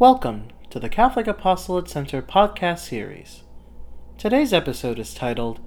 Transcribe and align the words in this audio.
Welcome 0.00 0.48
to 0.70 0.80
the 0.80 0.88
Catholic 0.88 1.28
Apostolate 1.28 1.88
Center 1.88 2.20
podcast 2.20 2.80
series. 2.80 3.44
Today's 4.18 4.52
episode 4.52 4.98
is 4.98 5.14
titled 5.14 5.60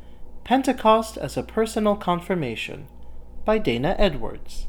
Pentecost 0.44 1.16
as 1.16 1.38
a 1.38 1.44
Personal 1.44 1.96
Confirmation 1.96 2.88
by 3.46 3.58
Dana 3.58 3.96
Edwards. 3.98 4.68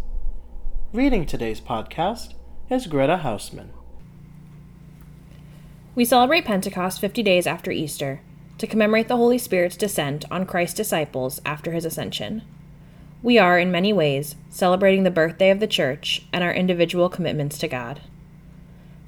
Reading 0.93 1.27
today's 1.27 1.61
podcast 1.61 2.35
is 2.71 2.87
Greta 2.87 3.21
Hausman. 3.25 3.71
We 5.97 6.05
celebrate 6.05 6.45
Pentecost 6.45 7.01
50 7.01 7.25
days 7.25 7.49
after 7.49 7.73
Easter 7.73 8.21
to 8.59 8.67
commemorate 8.69 9.09
the 9.09 9.17
Holy 9.17 9.39
Spirit's 9.39 9.77
descent 9.77 10.25
on 10.31 10.47
Christ's 10.47 10.77
disciples 10.77 11.41
after 11.45 11.73
his 11.73 11.85
ascension. 11.85 12.43
We 13.25 13.41
are, 13.41 13.59
in 13.59 13.73
many 13.73 13.93
ways, 13.93 14.37
celebrating 14.51 15.03
the 15.03 15.11
birthday 15.11 15.51
of 15.51 15.59
the 15.59 15.67
Church 15.67 16.23
and 16.33 16.45
our 16.45 16.55
individual 16.55 17.09
commitments 17.09 17.59
to 17.59 17.67
God. 17.67 18.03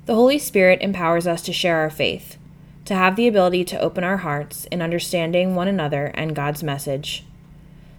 The 0.06 0.14
Holy 0.14 0.38
Spirit 0.38 0.80
empowers 0.80 1.26
us 1.26 1.42
to 1.42 1.52
share 1.52 1.76
our 1.76 1.90
faith, 1.90 2.36
to 2.86 2.94
have 2.94 3.16
the 3.16 3.28
ability 3.28 3.64
to 3.66 3.80
open 3.80 4.02
our 4.02 4.18
hearts 4.18 4.64
in 4.66 4.80
understanding 4.80 5.54
one 5.54 5.68
another 5.68 6.06
and 6.14 6.34
God's 6.34 6.62
message. 6.62 7.24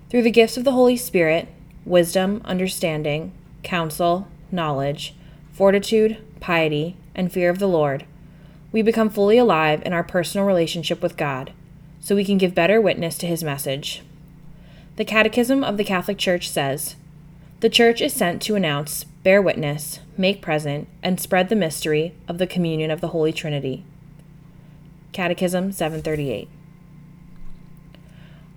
Through 0.10 0.24
the 0.24 0.32
gifts 0.32 0.58
of 0.58 0.64
the 0.64 0.72
Holy 0.72 0.98
Spirit, 0.98 1.48
wisdom, 1.86 2.42
understanding, 2.44 3.32
counsel, 3.64 4.28
knowledge, 4.52 5.16
fortitude, 5.52 6.18
piety, 6.40 6.98
and 7.14 7.32
fear 7.32 7.50
of 7.50 7.60
the 7.60 7.68
Lord, 7.68 8.06
we 8.72 8.82
become 8.82 9.10
fully 9.10 9.38
alive 9.38 9.82
in 9.86 9.94
our 9.94 10.04
personal 10.04 10.46
relationship 10.46 11.02
with 11.02 11.18
God, 11.18 11.54
so 12.00 12.16
we 12.16 12.26
can 12.26 12.38
give 12.38 12.56
better 12.56 12.82
witness 12.82 13.18
to 13.20 13.28
His 13.28 13.44
message. 13.44 14.02
The 14.96 15.06
Catechism 15.06 15.64
of 15.64 15.78
the 15.78 15.84
Catholic 15.84 16.18
Church 16.18 16.50
says 16.50 16.96
The 17.60 17.70
Church 17.70 18.02
is 18.02 18.14
sent 18.14 18.42
to 18.44 18.56
announce, 18.56 19.06
bear 19.24 19.42
witness, 19.42 20.00
make 20.18 20.42
present, 20.42 20.88
and 21.04 21.20
spread 21.20 21.50
the 21.50 21.56
mystery 21.56 22.14
of 22.28 22.38
the 22.38 22.48
communion 22.48 22.90
of 22.90 23.02
the 23.02 23.10
Holy 23.10 23.32
Trinity. 23.32 23.84
Catechism 25.12 25.72
738. 25.72 26.50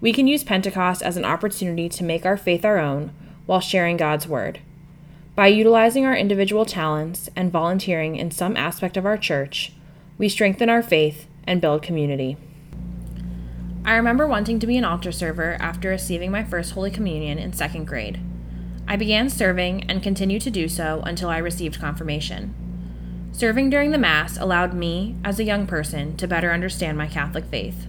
We 0.00 0.12
can 0.12 0.26
use 0.26 0.44
Pentecost 0.44 1.02
as 1.02 1.16
an 1.16 1.24
opportunity 1.24 1.88
to 1.90 2.04
make 2.04 2.24
our 2.24 2.36
faith 2.36 2.64
our 2.64 2.78
own 2.78 3.12
while 3.46 3.60
sharing 3.60 3.96
God's 3.96 4.26
Word. 4.26 4.60
By 5.34 5.48
utilizing 5.48 6.06
our 6.06 6.16
individual 6.16 6.64
talents 6.64 7.28
and 7.34 7.50
volunteering 7.50 8.16
in 8.16 8.30
some 8.30 8.56
aspect 8.56 8.96
of 8.96 9.04
our 9.04 9.18
church, 9.18 9.72
we 10.16 10.28
strengthen 10.28 10.70
our 10.70 10.82
faith 10.82 11.26
and 11.46 11.60
build 11.60 11.82
community. 11.82 12.36
I 13.84 13.96
remember 13.96 14.26
wanting 14.26 14.60
to 14.60 14.66
be 14.66 14.78
an 14.78 14.84
altar 14.84 15.12
server 15.12 15.56
after 15.60 15.90
receiving 15.90 16.30
my 16.30 16.44
first 16.44 16.72
Holy 16.72 16.90
Communion 16.90 17.38
in 17.38 17.52
second 17.52 17.86
grade. 17.86 18.20
I 18.86 18.96
began 18.96 19.30
serving 19.30 19.84
and 19.84 20.02
continued 20.02 20.42
to 20.42 20.50
do 20.50 20.68
so 20.68 21.02
until 21.04 21.28
I 21.28 21.38
received 21.38 21.80
confirmation. 21.80 22.54
Serving 23.32 23.70
during 23.70 23.90
the 23.90 23.98
Mass 23.98 24.36
allowed 24.36 24.74
me, 24.74 25.16
as 25.24 25.40
a 25.40 25.44
young 25.44 25.66
person, 25.66 26.16
to 26.18 26.28
better 26.28 26.52
understand 26.52 26.96
my 26.96 27.08
Catholic 27.08 27.46
faith. 27.46 27.86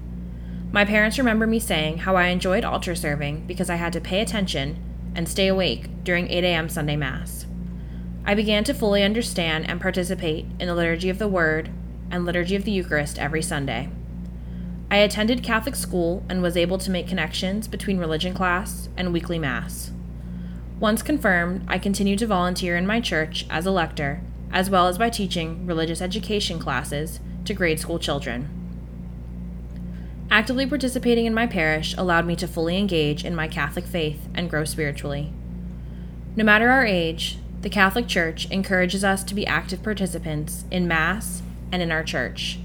My 0.71 0.85
parents 0.85 1.17
remember 1.17 1.45
me 1.45 1.59
saying 1.59 1.99
how 1.99 2.15
I 2.15 2.27
enjoyed 2.27 2.65
altar 2.65 2.95
serving 2.95 3.45
because 3.45 3.69
I 3.69 3.75
had 3.75 3.93
to 3.93 4.01
pay 4.01 4.21
attention 4.21 4.77
and 5.15 5.29
stay 5.29 5.47
awake 5.47 5.89
during 6.03 6.29
8 6.29 6.43
a.m. 6.43 6.69
Sunday 6.69 6.95
Mass. 6.95 7.45
I 8.25 8.33
began 8.33 8.63
to 8.63 8.73
fully 8.73 9.03
understand 9.03 9.69
and 9.69 9.79
participate 9.79 10.45
in 10.59 10.67
the 10.67 10.75
Liturgy 10.75 11.09
of 11.09 11.19
the 11.19 11.27
Word 11.27 11.69
and 12.09 12.25
Liturgy 12.25 12.55
of 12.55 12.65
the 12.65 12.71
Eucharist 12.71 13.19
every 13.19 13.41
Sunday. 13.41 13.89
I 14.89 14.97
attended 14.97 15.43
Catholic 15.43 15.75
school 15.75 16.23
and 16.27 16.41
was 16.41 16.57
able 16.57 16.77
to 16.79 16.91
make 16.91 17.07
connections 17.07 17.67
between 17.67 17.97
religion 17.97 18.33
class 18.33 18.89
and 18.97 19.13
weekly 19.13 19.37
Mass. 19.37 19.91
Once 20.79 21.01
confirmed, 21.01 21.65
I 21.67 21.77
continued 21.77 22.19
to 22.19 22.27
volunteer 22.27 22.75
in 22.75 22.85
my 22.85 22.99
church 22.99 23.45
as 23.49 23.65
a 23.65 23.71
lector, 23.71 24.21
as 24.51 24.69
well 24.69 24.87
as 24.87 24.97
by 24.97 25.09
teaching 25.09 25.65
religious 25.65 26.01
education 26.01 26.59
classes 26.59 27.19
to 27.45 27.53
grade 27.53 27.79
school 27.79 27.97
children. 27.97 28.49
Actively 30.29 30.65
participating 30.65 31.25
in 31.25 31.33
my 31.33 31.47
parish 31.47 31.95
allowed 31.97 32.25
me 32.25 32.35
to 32.35 32.47
fully 32.47 32.77
engage 32.77 33.23
in 33.23 33.35
my 33.35 33.47
Catholic 33.47 33.85
faith 33.85 34.27
and 34.33 34.49
grow 34.49 34.65
spiritually. 34.65 35.31
No 36.35 36.43
matter 36.43 36.69
our 36.69 36.85
age, 36.85 37.37
the 37.61 37.69
Catholic 37.69 38.07
Church 38.07 38.49
encourages 38.51 39.03
us 39.03 39.23
to 39.23 39.35
be 39.35 39.47
active 39.47 39.81
participants 39.81 40.65
in 40.69 40.87
Mass 40.87 41.41
and 41.71 41.81
in 41.81 41.91
our 41.91 42.03
church. 42.03 42.59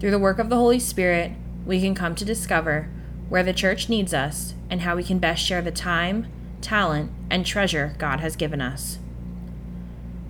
Through 0.00 0.10
the 0.10 0.18
work 0.18 0.38
of 0.38 0.48
the 0.48 0.56
Holy 0.56 0.78
Spirit, 0.78 1.32
we 1.66 1.80
can 1.80 1.94
come 1.94 2.14
to 2.14 2.24
discover 2.24 2.88
where 3.28 3.42
the 3.42 3.52
church 3.52 3.88
needs 3.90 4.14
us 4.14 4.54
and 4.70 4.80
how 4.80 4.96
we 4.96 5.04
can 5.04 5.18
best 5.18 5.44
share 5.44 5.60
the 5.60 5.70
time, 5.70 6.26
talent, 6.66 7.12
and 7.30 7.46
treasure 7.46 7.94
God 7.96 8.18
has 8.18 8.34
given 8.34 8.60
us. 8.60 8.98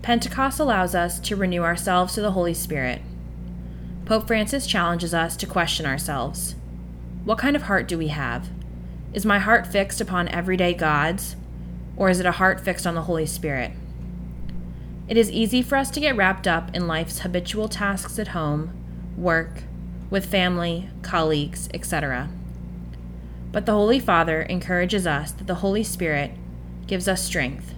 Pentecost 0.03 0.61
allows 0.61 0.95
us 0.95 1.19
to 1.21 1.35
renew 1.35 1.63
ourselves 1.63 2.15
to 2.15 2.21
the 2.21 2.33
Holy 2.33 2.53
Spirit. 2.53 3.01
Pope 4.05 4.27
Francis 4.27 4.67
challenges 4.67 5.15
us 5.15 5.35
to 5.37 5.47
question 5.47 5.87
ourselves. 5.87 6.55
What 7.25 7.39
kind 7.39 7.57
of 7.57 7.63
heart 7.63 7.89
do 7.89 7.97
we 7.97 8.09
have? 8.09 8.51
Is 9.15 9.25
my 9.25 9.39
heart 9.39 9.67
fixed 9.67 9.99
upon 10.01 10.29
everyday 10.29 10.75
gods, 10.75 11.37
or 11.97 12.11
is 12.11 12.21
it 12.21 12.27
a 12.27 12.33
heart 12.33 12.61
fixed 12.61 12.87
on 12.87 12.95
the 12.95 13.03
Holy 13.03 13.25
Spirit? 13.25 13.73
It 15.09 15.17
is 15.17 15.31
easy 15.31 15.63
for 15.63 15.77
us 15.77 15.91
to 15.93 16.01
get 16.01 16.17
wrapped 16.17 16.47
up 16.47 16.75
in 16.75 16.87
life's 16.87 17.21
habitual 17.21 17.69
tasks 17.69 18.19
at 18.19 18.29
home, 18.29 18.73
work, 19.17 19.63
with 20.11 20.27
family, 20.27 20.91
colleagues, 21.01 21.71
etc. 21.73 22.29
But 23.53 23.67
the 23.67 23.73
Holy 23.73 23.99
Father 23.99 24.43
encourages 24.43 25.07
us 25.07 25.33
that 25.33 25.47
the 25.47 25.57
Holy 25.57 25.83
Spirit 25.83 26.31
gives 26.87 27.09
us 27.09 27.25
strength, 27.25 27.75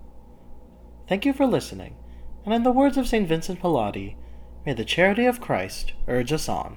Thank 1.09 1.27
you 1.27 1.33
for 1.33 1.47
listening, 1.47 1.97
and 2.45 2.55
in 2.55 2.63
the 2.63 2.73
words 2.73 2.97
of 2.97 3.07
St. 3.07 3.29
Vincent 3.29 3.61
Pallotti, 3.61 4.17
may 4.65 4.73
the 4.73 4.85
charity 4.85 5.27
of 5.27 5.41
Christ 5.41 5.93
urge 6.09 6.33
us 6.33 6.49
on. 6.49 6.77